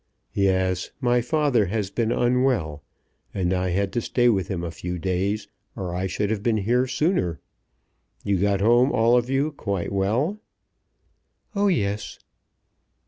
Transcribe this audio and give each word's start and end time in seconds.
"Yes; 0.33 0.89
my 0.99 1.21
father 1.21 1.67
has 1.67 1.91
been 1.91 2.11
unwell, 2.11 2.81
and 3.35 3.53
I 3.53 3.69
had 3.69 3.93
to 3.93 4.01
stay 4.01 4.29
with 4.29 4.47
him 4.47 4.63
a 4.63 4.71
few 4.71 4.97
days 4.97 5.47
or 5.75 5.93
I 5.93 6.07
should 6.07 6.31
have 6.31 6.41
been 6.41 6.57
here 6.57 6.87
sooner. 6.87 7.39
You 8.23 8.39
got 8.39 8.61
home 8.61 8.91
all 8.91 9.15
of 9.15 9.29
you 9.29 9.51
quite 9.51 9.91
well?" 9.91 10.39
"Oh, 11.55 11.67
yes." 11.67 12.17